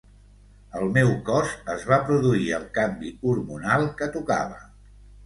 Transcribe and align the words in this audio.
Al 0.77 0.85
meu 0.93 1.11
cos 1.27 1.51
es 1.73 1.85
va 1.89 1.99
produir 2.07 2.47
el 2.61 2.65
canvi 2.79 3.13
hormonal 3.33 3.87
que 4.01 4.09
tocava. 4.17 4.59